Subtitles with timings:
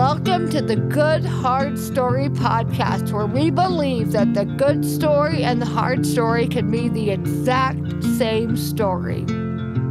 [0.00, 5.60] Welcome to the Good Hard Story podcast, where we believe that the good story and
[5.60, 9.26] the hard story can be the exact same story.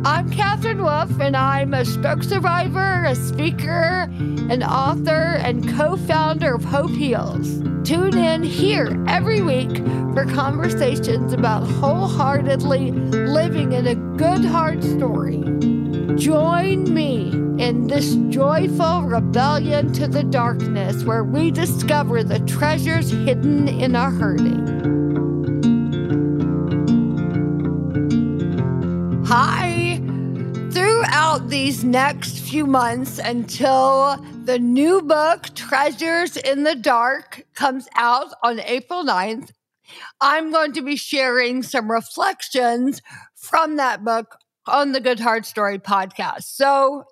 [0.04, 4.10] I'm Katherine Wolf, and I'm a stroke survivor, a speaker,
[4.50, 7.60] an author, and co founder of Hope Heals.
[7.88, 9.78] Tune in here every week
[10.16, 15.79] for conversations about wholeheartedly living in a good hard story.
[16.20, 17.32] Join me
[17.64, 24.12] in this joyful rebellion to the darkness where we discover the treasures hidden in our
[24.12, 24.68] hurting.
[29.28, 30.02] Hi!
[30.74, 38.34] Throughout these next few months until the new book, Treasures in the Dark, comes out
[38.44, 39.52] on April 9th,
[40.20, 43.02] I'm going to be sharing some reflections
[43.36, 44.36] from that book
[44.70, 46.44] on the Good Hard Story podcast.
[46.44, 47.04] So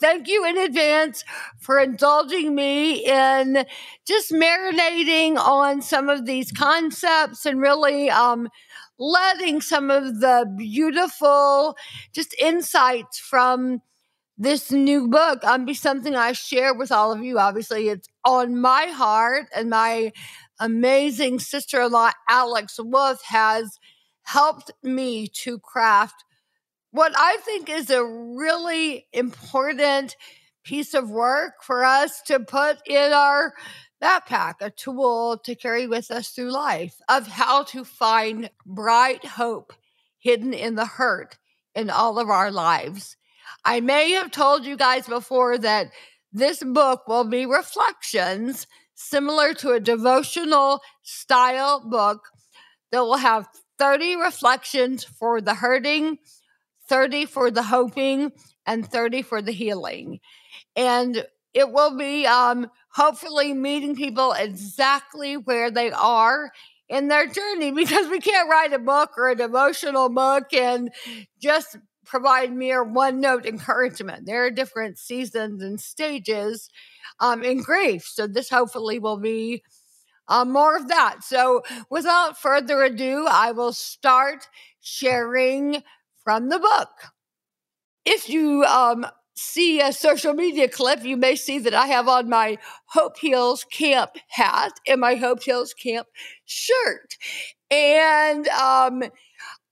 [0.00, 1.24] thank you in advance
[1.58, 3.64] for indulging me in
[4.06, 8.48] just marinating on some of these concepts and really um,
[8.98, 11.76] letting some of the beautiful
[12.12, 13.80] just insights from
[14.38, 17.38] this new book um, be something I share with all of you.
[17.38, 20.12] Obviously, it's on my heart, and my
[20.58, 23.78] amazing sister in law, Alex Wolf, has
[24.22, 26.24] helped me to craft
[26.92, 30.16] what I think is a really important
[30.64, 33.54] piece of work for us to put in our
[34.02, 39.72] backpack, a tool to carry with us through life of how to find bright hope
[40.18, 41.38] hidden in the hurt
[41.74, 43.16] in all of our lives.
[43.64, 45.90] I may have told you guys before that
[46.32, 52.28] this book will be reflections similar to a devotional style book
[52.92, 56.18] that will have 30 reflections for the hurting
[56.90, 58.32] 30 for the hoping,
[58.66, 60.18] and 30 for the healing.
[60.74, 61.24] And
[61.54, 66.50] it will be um, hopefully meeting people exactly where they are
[66.88, 70.90] in their journey because we can't write a book or a devotional book and
[71.40, 74.26] just provide mere one note encouragement.
[74.26, 76.68] There are different seasons and stages
[77.20, 78.02] um, in grief.
[78.04, 79.62] So, this hopefully will be
[80.26, 81.22] uh, more of that.
[81.22, 84.48] So, without further ado, I will start
[84.80, 85.84] sharing
[86.30, 86.90] from the book.
[88.04, 89.04] If you um,
[89.34, 93.64] see a social media clip, you may see that I have on my Hope Heals
[93.64, 96.06] Camp hat and my Hope Heals Camp
[96.44, 97.16] shirt.
[97.68, 99.02] And um,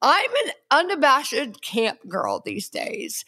[0.03, 3.25] I'm an unabashed camp girl these days.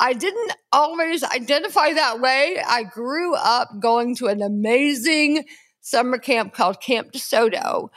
[0.00, 2.58] I didn't always identify that way.
[2.66, 5.44] I grew up going to an amazing
[5.82, 7.90] summer camp called Camp DeSoto.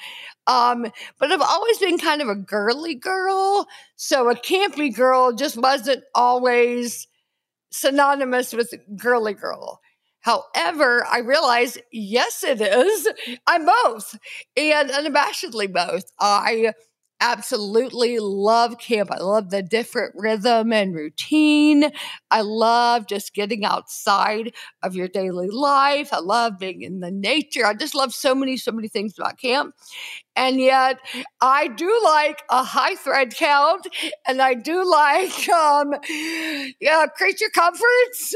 [0.47, 0.87] Um,
[1.19, 3.67] but I've always been kind of a girly girl.
[3.95, 7.07] So a campy girl just wasn't always
[7.71, 9.81] synonymous with girly girl.
[10.21, 13.07] However, I realized, yes, it is.
[13.45, 14.17] I'm both
[14.57, 16.11] and unabashedly both.
[16.19, 16.73] I
[17.21, 19.11] absolutely love camp.
[19.11, 21.91] I love the different rhythm and routine.
[22.31, 24.53] I love just getting outside
[24.83, 26.09] of your daily life.
[26.11, 27.65] I love being in the nature.
[27.65, 29.73] I just love so many, so many things about camp.
[30.35, 30.99] And yet
[31.41, 33.87] I do like a high thread count
[34.27, 35.93] and I do like um
[36.81, 38.35] yeah, creature comforts.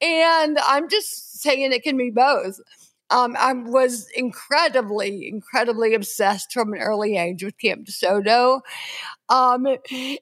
[0.00, 2.60] And I'm just saying it can be both.
[3.10, 8.60] Um, I was incredibly, incredibly obsessed from an early age with Camp DeSoto.
[9.28, 9.66] Um,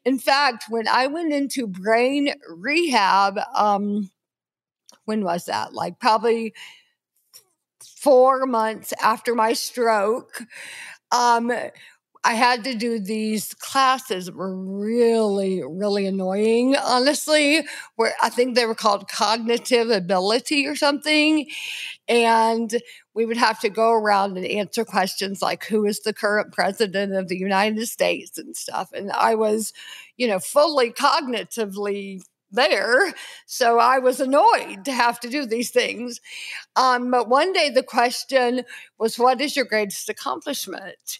[0.04, 4.10] in fact, when I went into brain rehab, um,
[5.04, 5.72] when was that?
[5.72, 6.54] Like probably
[7.84, 10.42] four months after my stroke.
[12.24, 17.66] I had to do these classes were really, really annoying, honestly,
[17.96, 21.48] where I think they were called cognitive ability or something.
[22.08, 22.80] And
[23.14, 27.12] we would have to go around and answer questions like who is the current president
[27.12, 28.90] of the United States and stuff.
[28.92, 29.72] And I was,
[30.16, 33.12] you know, fully cognitively there.
[33.46, 36.20] So I was annoyed to have to do these things.
[36.76, 38.62] Um, but one day the question
[38.98, 41.18] was, What is your greatest accomplishment?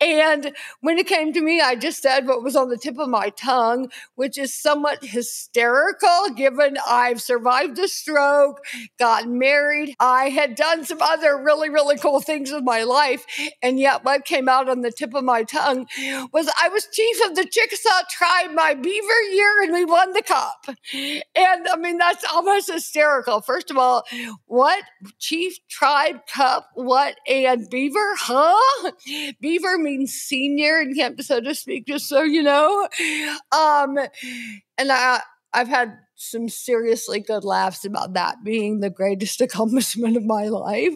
[0.00, 3.08] And when it came to me, I just said what was on the tip of
[3.08, 8.64] my tongue, which is somewhat hysterical given I've survived a stroke,
[8.98, 9.94] gotten married.
[10.00, 13.26] I had done some other really, really cool things in my life.
[13.62, 15.86] And yet, what came out on the tip of my tongue
[16.32, 20.22] was I was chief of the Chickasaw tribe my beaver year and we won the
[20.22, 20.59] cup.
[20.68, 23.40] And I mean, that's almost hysterical.
[23.40, 24.04] First of all,
[24.46, 24.82] what
[25.18, 26.68] chief tribe cup?
[26.74, 28.14] What and beaver?
[28.18, 28.92] Huh?
[29.40, 32.88] Beaver means senior in Camp so to speak, just so you know.
[33.52, 33.98] Um,
[34.78, 35.20] and I,
[35.52, 40.94] I've had some seriously good laughs about that being the greatest accomplishment of my life.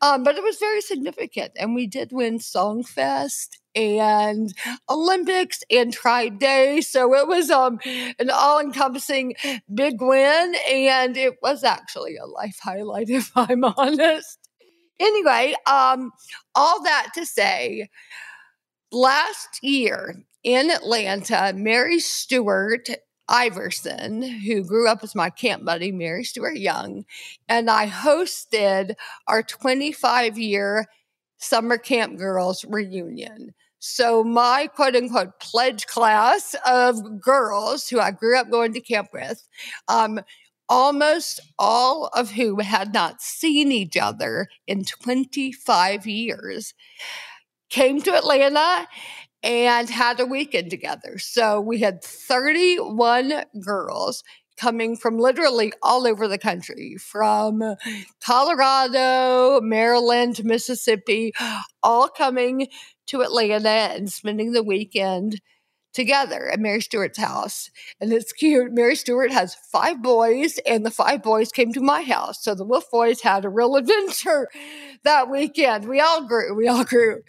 [0.00, 1.52] Um, but it was very significant.
[1.58, 4.52] And we did win Songfest and
[4.88, 6.80] Olympics and Tribe Day.
[6.80, 7.80] So it was um,
[8.18, 9.34] an all encompassing
[9.72, 10.54] big win.
[10.70, 14.38] And it was actually a life highlight, if I'm honest.
[14.98, 16.12] Anyway, um,
[16.54, 17.88] all that to say,
[18.90, 22.88] last year in Atlanta, Mary Stewart
[23.32, 27.06] Iverson, who grew up as my camp buddy, Mary Stewart Young,
[27.48, 28.94] and I hosted
[29.26, 30.86] our 25 year
[31.38, 33.54] summer camp girls reunion.
[33.78, 39.08] So, my quote unquote pledge class of girls who I grew up going to camp
[39.12, 39.48] with,
[39.88, 40.20] um,
[40.68, 46.74] almost all of whom had not seen each other in 25 years,
[47.70, 48.86] came to Atlanta
[49.42, 51.18] and had a weekend together.
[51.18, 54.22] So we had 31 girls
[54.56, 57.62] coming from literally all over the country, from
[58.24, 61.32] Colorado, Maryland, Mississippi,
[61.82, 62.68] all coming
[63.06, 65.40] to Atlanta and spending the weekend
[65.92, 67.70] together at Mary Stewart's house.
[68.00, 68.72] And it's cute.
[68.72, 72.42] Mary Stewart has five boys, and the five boys came to my house.
[72.42, 74.48] So the Wolf boys had a real adventure
[75.04, 75.86] that weekend.
[75.86, 76.54] We all grew.
[76.54, 77.22] We all grew.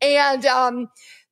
[0.00, 0.88] And um,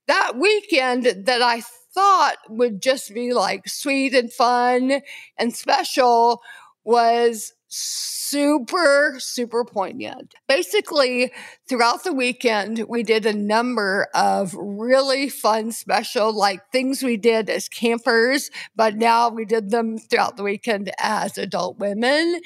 [0.08, 1.62] that weekend that I
[1.94, 5.02] thought would just be like sweet and fun
[5.38, 6.43] and special
[6.84, 10.34] was super, super poignant.
[10.49, 11.31] Basically,
[11.69, 17.50] throughout the weekend, we did a number of really fun, special, like things we did
[17.50, 22.40] as campers, but now we did them throughout the weekend as adult women.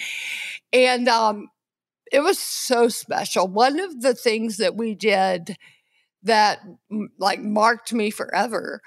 [0.72, 1.48] And um,
[2.10, 3.46] it was so special.
[3.46, 5.56] One of the things that we did
[6.22, 6.60] that
[7.18, 8.80] like marked me forever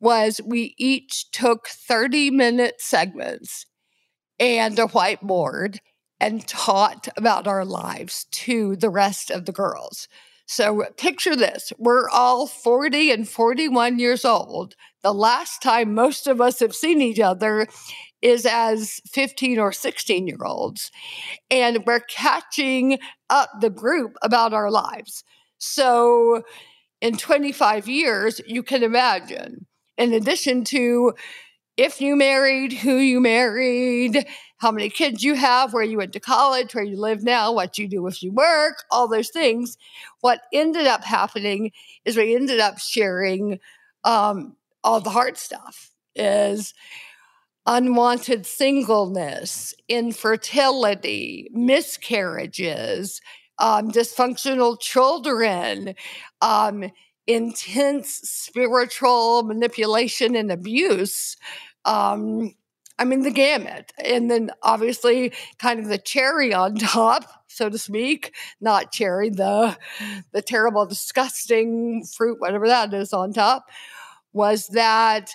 [0.00, 3.66] was we each took 30 minute segments
[4.38, 5.78] and a whiteboard
[6.18, 10.08] and taught about our lives to the rest of the girls.
[10.46, 14.74] So picture this we're all 40 and 41 years old.
[15.02, 17.68] The last time most of us have seen each other
[18.20, 20.90] is as 15 or 16 year olds.
[21.50, 22.98] And we're catching
[23.30, 25.24] up the group about our lives.
[25.60, 26.42] So
[27.00, 29.66] in 25 years, you can imagine,
[29.96, 31.12] in addition to
[31.76, 34.26] if you married, who you married,
[34.58, 37.78] how many kids you have, where you went to college, where you live now, what
[37.78, 39.78] you do if you work, all those things.
[40.20, 41.72] What ended up happening
[42.04, 43.60] is we ended up sharing
[44.04, 46.74] um, all the hard stuff is
[47.66, 53.20] unwanted singleness, infertility, miscarriages,
[53.60, 55.94] um, dysfunctional children,
[56.40, 56.90] um,
[57.26, 61.36] intense spiritual manipulation and abuse.
[61.84, 62.54] Um,
[62.98, 63.92] I mean, the gamut.
[64.04, 69.76] And then obviously, kind of the cherry on top, so to speak, not cherry, the,
[70.32, 73.66] the terrible, disgusting fruit, whatever that is on top,
[74.32, 75.30] was that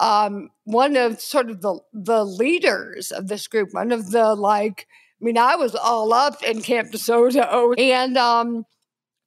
[0.00, 4.86] um, one of sort of the, the leaders of this group, one of the like,
[5.20, 8.64] I mean, I was all up in Camp DeSoto and um,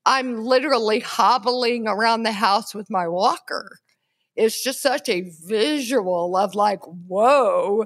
[0.05, 3.79] I'm literally hobbling around the house with my walker.
[4.35, 7.85] It's just such a visual of like, whoa,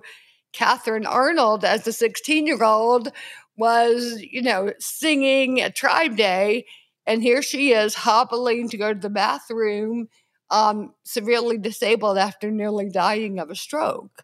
[0.52, 3.12] Katherine Arnold as a 16 year old
[3.58, 6.66] was, you know, singing at Tribe Day.
[7.06, 10.08] And here she is hobbling to go to the bathroom,
[10.50, 14.24] um, severely disabled after nearly dying of a stroke.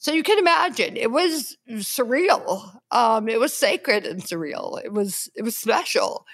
[0.00, 2.74] So you can imagine it was surreal.
[2.90, 4.82] Um, it was sacred and surreal.
[4.82, 6.24] It was it was special,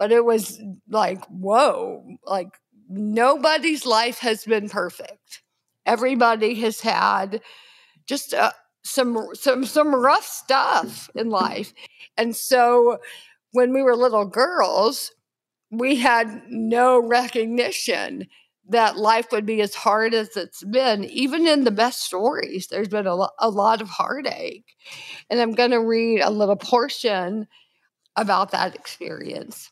[0.00, 2.04] but it was like whoa!
[2.26, 5.42] Like nobody's life has been perfect.
[5.86, 7.40] Everybody has had
[8.04, 8.50] just uh,
[8.82, 11.72] some some some rough stuff in life,
[12.16, 12.98] and so
[13.52, 15.12] when we were little girls,
[15.70, 18.26] we had no recognition
[18.68, 22.88] that life would be as hard as it's been, even in the best stories, there's
[22.88, 24.74] been a, lo- a lot of heartache.
[25.28, 27.46] And I'm going to read a little portion
[28.16, 29.70] about that experience.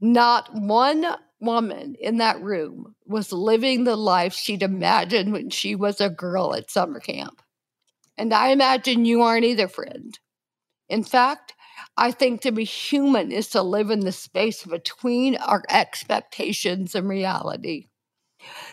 [0.00, 1.06] Not one
[1.40, 6.54] woman in that room was living the life she'd imagined when she was a girl
[6.54, 7.42] at summer camp.
[8.16, 10.18] And I imagine you aren't either, friend.
[10.88, 11.54] In fact,
[11.96, 17.08] I think to be human is to live in the space between our expectations and
[17.08, 17.88] reality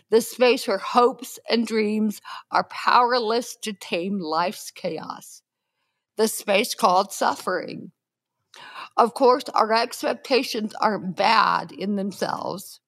[0.10, 2.22] the space where hopes and dreams
[2.52, 5.42] are powerless to tame life's chaos,
[6.16, 7.92] the space called suffering.
[8.96, 12.80] Of course, our expectations aren't bad in themselves,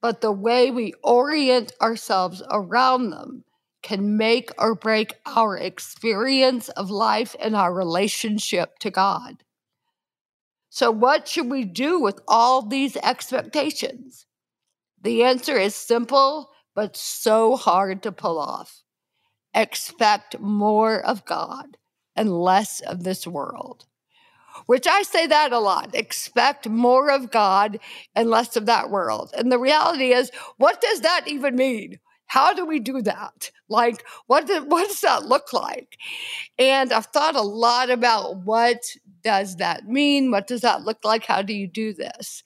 [0.00, 3.44] but the way we orient ourselves around them
[3.82, 9.42] can make or break our experience of life and our relationship to God.
[10.70, 14.26] So, what should we do with all these expectations?
[15.02, 18.82] The answer is simple, but so hard to pull off.
[19.52, 21.76] Expect more of God
[22.16, 23.86] and less of this world.
[24.66, 25.94] Which I say that a lot.
[25.94, 27.78] Expect more of God
[28.14, 29.32] and less of that world.
[29.36, 31.98] And the reality is, what does that even mean?
[32.32, 33.50] How do we do that?
[33.68, 35.98] Like, what, do, what does that look like?
[36.58, 38.78] And I've thought a lot about what
[39.22, 40.30] does that mean?
[40.30, 41.26] What does that look like?
[41.26, 42.42] How do you do this?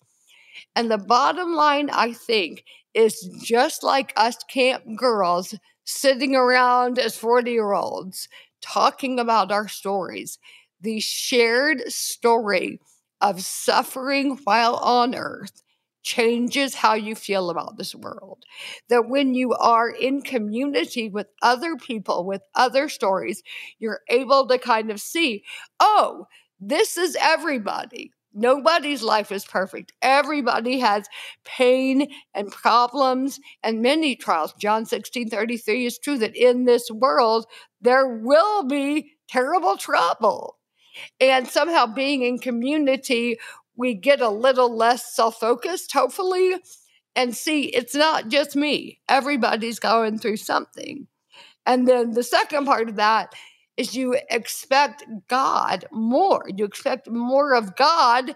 [0.74, 2.64] And the bottom line, I think,
[2.94, 8.28] is just like us camp girls sitting around as 40 year olds
[8.60, 10.36] talking about our stories,
[10.80, 12.80] the shared story
[13.20, 15.62] of suffering while on earth
[16.06, 18.44] changes how you feel about this world.
[18.88, 23.42] That when you are in community with other people, with other stories,
[23.80, 25.42] you're able to kind of see,
[25.80, 26.26] oh,
[26.60, 28.12] this is everybody.
[28.32, 29.92] Nobody's life is perfect.
[30.00, 31.08] Everybody has
[31.44, 34.54] pain and problems and many trials.
[34.60, 37.46] John 16 33 is true that in this world
[37.80, 40.58] there will be terrible trouble.
[41.20, 43.38] And somehow being in community,
[43.76, 46.56] we get a little less self focused, hopefully,
[47.14, 49.00] and see it's not just me.
[49.08, 51.06] Everybody's going through something.
[51.66, 53.34] And then the second part of that
[53.76, 56.44] is you expect God more.
[56.54, 58.34] You expect more of God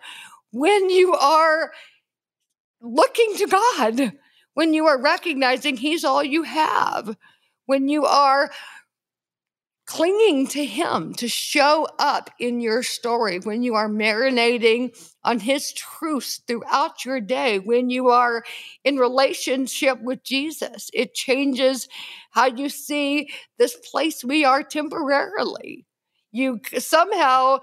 [0.50, 1.72] when you are
[2.82, 4.12] looking to God,
[4.54, 7.16] when you are recognizing He's all you have,
[7.66, 8.50] when you are
[9.90, 15.72] clinging to Him to show up in your story, when you are marinating on His
[15.72, 18.44] truths throughout your day, when you are
[18.84, 20.90] in relationship with Jesus.
[20.94, 21.88] It changes
[22.30, 25.86] how you see this place we are temporarily.
[26.30, 27.58] You somehow,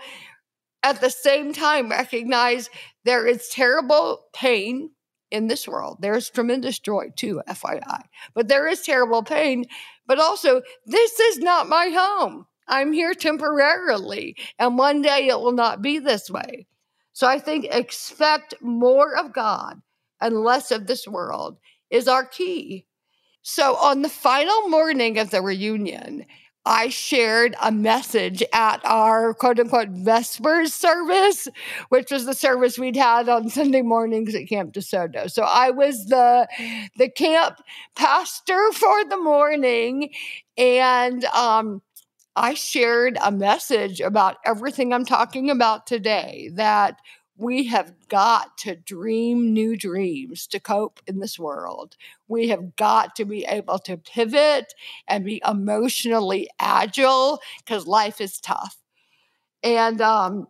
[0.84, 2.70] at the same time, recognize
[3.06, 4.90] there is terrible pain
[5.32, 6.00] in this world.
[6.02, 8.02] There's tremendous joy too, FYI.
[8.34, 9.64] But there is terrible pain.
[10.08, 12.46] But also, this is not my home.
[12.68, 16.68] I'm here temporarily, and one day it will not be this way.
[17.14, 19.82] So I think expect more of God
[20.22, 21.58] and less of this world
[21.90, 22.86] is our key.
[23.42, 26.26] So on the final morning of the reunion,
[26.68, 31.48] I shared a message at our quote unquote Vespers service,
[31.88, 35.32] which was the service we'd had on Sunday mornings at Camp DeSoto.
[35.32, 36.46] So I was the
[36.98, 37.62] the camp
[37.96, 40.10] pastor for the morning,
[40.58, 41.82] and um,
[42.36, 46.50] I shared a message about everything I'm talking about today.
[46.56, 46.98] That
[47.38, 51.96] we have got to dream new dreams to cope in this world.
[52.28, 54.74] We have got to be able to pivot
[55.08, 58.78] and be emotionally agile because life is tough.
[59.62, 60.48] And um,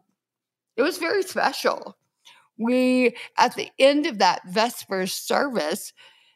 [0.78, 1.98] it was very special.
[2.58, 5.94] We, at the end of that Vespers service,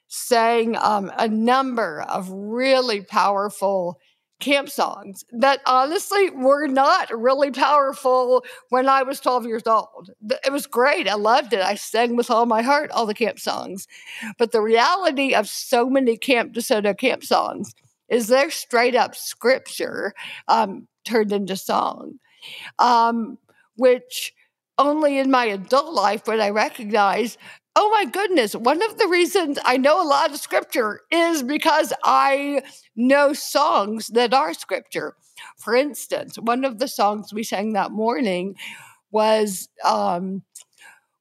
[0.08, 4.00] sang um, a number of really powerful
[4.41, 10.10] camp songs that honestly were not really powerful when I was 12 years old.
[10.45, 11.07] It was great.
[11.07, 11.62] I loved it.
[11.62, 13.88] I sang with all my heart all the camp songs.
[14.38, 17.74] But the reality of so many Camp DeSoto camp songs
[18.10, 20.13] is they're straight up scripture
[20.48, 22.19] um, turned into song,
[22.79, 23.38] um,
[23.77, 24.33] which
[24.77, 27.38] only in my adult life would I recognize
[27.75, 28.53] Oh my goodness.
[28.53, 32.63] One of the reasons I know a lot of scripture is because I
[32.95, 35.15] know songs that are scripture.
[35.57, 38.55] For instance, one of the songs we sang that morning
[39.11, 40.43] was um,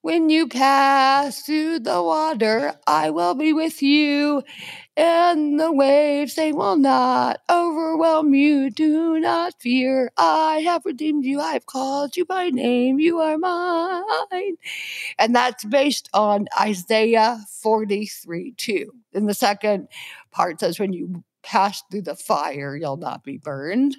[0.03, 4.43] When you pass through the water, I will be with you,
[4.97, 8.71] and the waves, they will not overwhelm you.
[8.71, 10.11] Do not fear.
[10.17, 11.41] I have redeemed you.
[11.41, 12.99] I have called you by name.
[12.99, 14.57] You are mine.
[15.19, 18.93] And that's based on Isaiah 43 2.
[19.13, 19.89] And the second
[20.31, 23.99] part says, When you pass through the fire, you'll not be burned.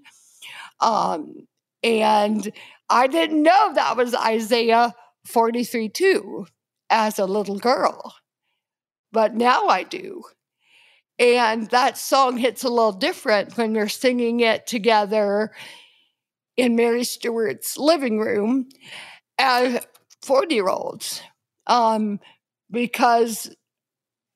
[0.80, 1.48] Um,
[1.84, 2.52] and
[2.90, 4.94] I didn't know that was Isaiah
[5.26, 6.48] 43 2
[6.90, 8.16] as a little girl,
[9.12, 10.24] but now I do.
[11.20, 15.52] And that song hits a little different when you're singing it together
[16.58, 18.70] in Mary Stewart's living room
[19.38, 19.86] as
[20.24, 21.22] 40 year olds
[21.68, 22.20] um,
[22.70, 23.56] because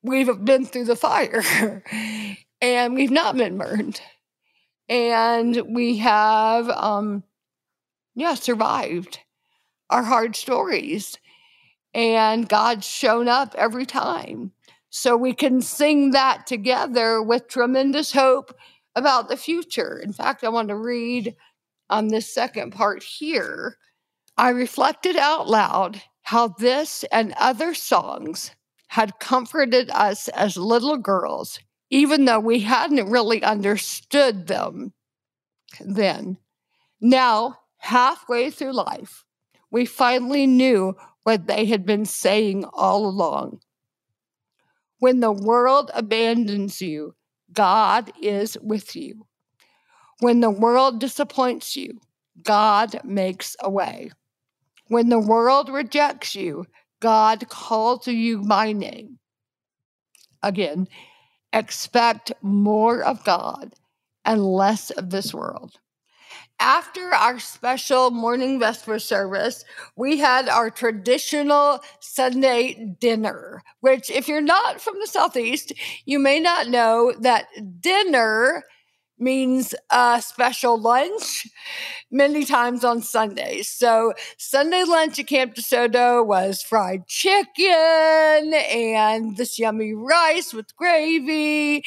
[0.02, 1.82] we've been through the fire
[2.60, 4.00] and we've not been burned.
[4.88, 7.24] And we have, um,
[8.14, 9.18] yeah, survived
[9.90, 11.18] our hard stories.
[11.94, 14.52] And God's shown up every time.
[14.90, 18.54] So we can sing that together with tremendous hope
[18.94, 19.98] about the future.
[19.98, 21.34] In fact, I want to read
[21.90, 23.76] on this second part here.
[24.36, 28.50] I reflected out loud how this and other songs
[28.88, 31.58] had comforted us as little girls,
[31.90, 34.92] even though we hadn't really understood them
[35.80, 36.38] then.
[37.00, 39.24] Now, halfway through life,
[39.70, 43.60] we finally knew what they had been saying all along.
[44.98, 47.14] When the world abandons you,
[47.52, 49.26] God is with you.
[50.20, 52.00] When the world disappoints you,
[52.42, 54.10] God makes a way.
[54.88, 56.66] When the world rejects you,
[57.00, 59.18] God calls you by name.
[60.42, 60.86] Again,
[61.52, 63.74] expect more of God
[64.24, 65.78] and less of this world.
[66.58, 74.40] After our special morning Vesper service, we had our traditional Sunday dinner, which, if you're
[74.40, 75.72] not from the Southeast,
[76.06, 77.46] you may not know that
[77.80, 78.64] dinner
[79.18, 81.46] means a special lunch
[82.10, 83.68] many times on Sundays.
[83.68, 91.84] So Sunday lunch at Camp DeSoto was fried chicken and this yummy rice with gravy.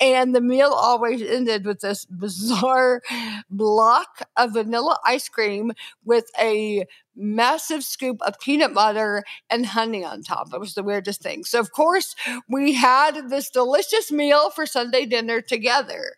[0.00, 3.02] And the meal always ended with this bizarre
[3.50, 5.72] block of vanilla ice cream
[6.04, 6.84] with a
[7.16, 10.52] massive scoop of peanut butter and honey on top.
[10.52, 11.44] It was the weirdest thing.
[11.44, 12.14] So, of course,
[12.48, 16.16] we had this delicious meal for Sunday dinner together.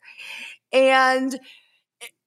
[0.72, 1.38] And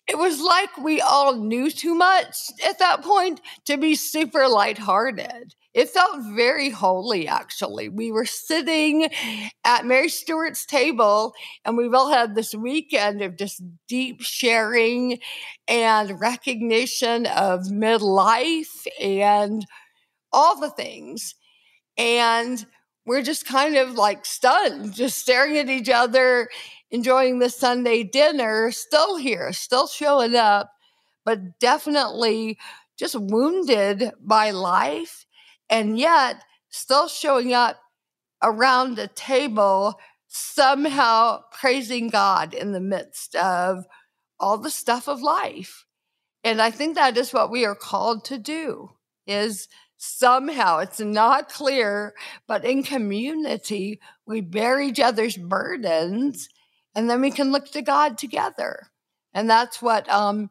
[0.08, 5.54] it was like we all knew too much at that point to be super lighthearted.
[5.74, 7.90] It felt very holy, actually.
[7.90, 9.10] We were sitting
[9.64, 11.34] at Mary Stewart's table,
[11.66, 15.20] and we've all had this weekend of just deep sharing
[15.68, 19.66] and recognition of midlife and
[20.32, 21.36] all the things.
[21.98, 22.66] And
[23.06, 26.50] we're just kind of like stunned, just staring at each other
[26.92, 30.72] enjoying the Sunday dinner, still here, still showing up,
[31.26, 32.58] but definitely
[32.98, 35.26] just wounded by life
[35.70, 37.78] and yet still showing up
[38.42, 43.86] around the table, somehow praising God in the midst of
[44.40, 45.86] all the stuff of life.
[46.44, 48.92] And I think that is what we are called to do
[49.26, 52.14] is somehow it's not clear,
[52.48, 56.48] but in community, we bear each other's burdens
[56.98, 58.88] and then we can look to God together.
[59.32, 60.50] And that's what um,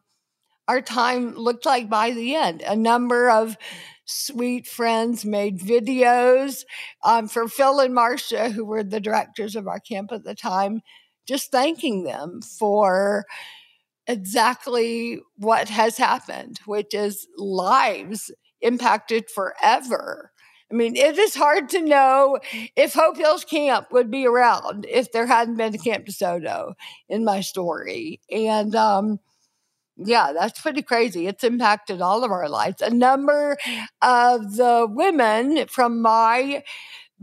[0.68, 2.62] our time looked like by the end.
[2.62, 3.56] A number of
[4.04, 6.64] sweet friends made videos
[7.02, 10.82] um, for Phil and Marcia, who were the directors of our camp at the time,
[11.26, 13.24] just thanking them for
[14.06, 18.30] exactly what has happened, which is lives
[18.60, 20.30] impacted forever
[20.70, 22.38] I mean, it is hard to know
[22.74, 26.74] if Hope Heals Camp would be around if there hadn't been Camp DeSoto
[27.08, 28.20] in my story.
[28.30, 29.20] And um,
[29.96, 31.28] yeah, that's pretty crazy.
[31.28, 32.82] It's impacted all of our lives.
[32.82, 33.56] A number
[34.02, 36.64] of the women from my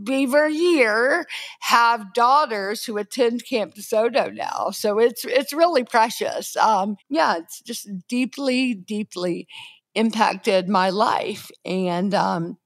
[0.02, 1.24] Beaver year
[1.60, 4.70] have daughters who attend Camp DeSoto now.
[4.70, 6.56] So it's it's really precious.
[6.56, 9.46] Um, yeah, it's just deeply, deeply
[9.94, 11.48] impacted my life.
[11.64, 12.58] And um,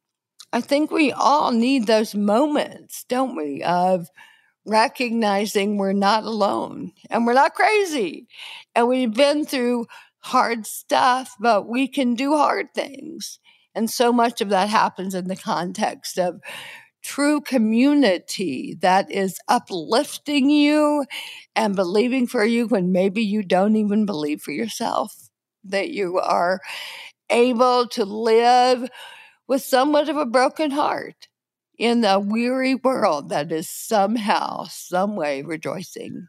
[0.53, 4.09] I think we all need those moments, don't we, of
[4.65, 8.29] recognizing we're not alone and we're not crazy.
[8.75, 9.87] And we've been through
[10.21, 13.39] hard stuff, but we can do hard things.
[13.75, 16.41] And so much of that happens in the context of
[17.03, 21.05] true community that is uplifting you
[21.55, 25.31] and believing for you when maybe you don't even believe for yourself,
[25.65, 26.61] that you are
[27.31, 28.89] able to live
[29.49, 31.27] with somewhat of a broken heart
[31.79, 36.29] in a weary world that is somehow, some way rejoicing.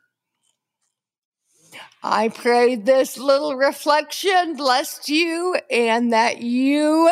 [2.01, 7.12] I pray this little reflection blessed you and that you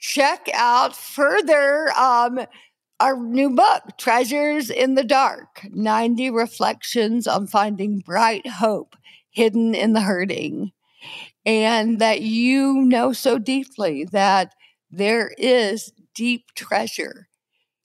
[0.00, 2.40] check out further um,
[3.00, 8.96] our new book, Treasures in the Dark 90 Reflections on Finding Bright Hope
[9.30, 10.72] Hidden in the Hurting.
[11.46, 14.52] And that you know so deeply that
[14.90, 17.28] there is deep treasure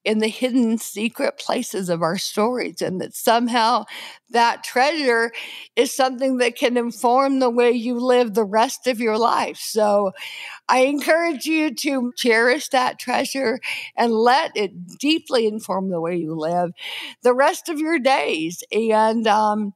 [0.06, 3.86] in the hidden secret places of our stories, and that somehow
[4.32, 5.32] that treasure
[5.78, 9.58] is something that can inform the way you live the rest of your life.
[9.58, 10.12] So
[10.70, 13.60] I encourage you to cherish that treasure
[13.98, 16.72] and let it deeply inform the way you live
[17.24, 18.64] the rest of your days.
[18.72, 19.74] And um,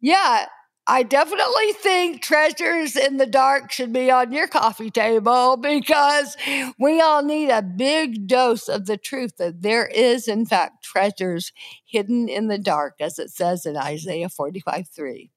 [0.00, 0.46] yeah,
[0.90, 6.34] I definitely think treasures in the dark should be on your coffee table because
[6.78, 11.52] we all need a big dose of the truth that there is, in fact, treasures
[11.84, 15.30] hidden in the dark, as it says in Isaiah 45 3.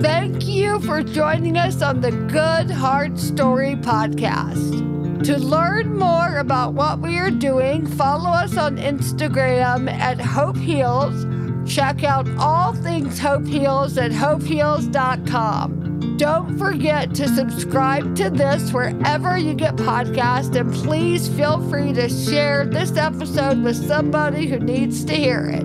[0.00, 5.22] Thank you for joining us on the Good Hard Story podcast.
[5.22, 11.24] To learn more about what we are doing, follow us on Instagram at Hope Heals
[11.66, 16.16] Check out all things Hope Heals at hopeheals.com.
[16.16, 22.08] Don't forget to subscribe to this wherever you get podcasts, and please feel free to
[22.08, 25.64] share this episode with somebody who needs to hear it.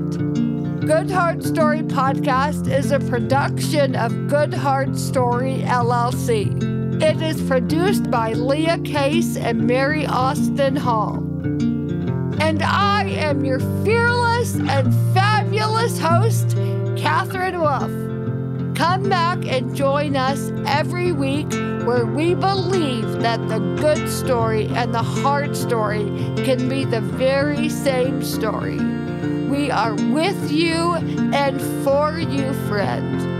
[0.88, 7.02] Good Hard Story Podcast is a production of Good Hard Story LLC.
[7.02, 11.18] It is produced by Leah Case and Mary Austin Hall.
[12.42, 14.92] And I am your fearless and
[15.50, 16.56] fabulous host,
[16.96, 17.90] Katherine Wolf.
[18.78, 21.52] Come back and join us every week
[21.88, 26.04] where we believe that the good story and the hard story
[26.46, 28.78] can be the very same story.
[29.50, 30.94] We are with you
[31.34, 33.39] and for you, friend.